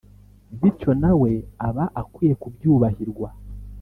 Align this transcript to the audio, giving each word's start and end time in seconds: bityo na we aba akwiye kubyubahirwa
bityo 0.59 0.91
na 1.01 1.11
we 1.21 1.31
aba 1.67 1.85
akwiye 2.01 2.33
kubyubahirwa 2.41 3.27